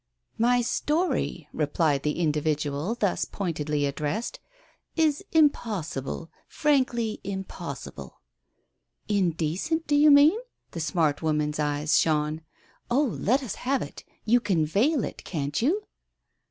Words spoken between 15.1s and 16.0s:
can't you